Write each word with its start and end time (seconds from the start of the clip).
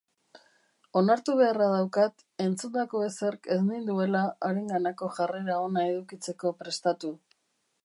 Onartu 1.01 1.35
beharra 1.41 1.67
daukat 1.73 2.23
entzundako 2.45 3.03
ezerk 3.09 3.45
ez 3.57 3.59
ninduela 3.67 4.23
harenganako 4.49 5.13
jarrera 5.21 5.61
ona 5.69 5.87
edukitzeko 5.93 6.57
prestatu. 6.65 7.17